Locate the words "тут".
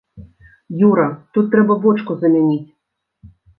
1.37-1.45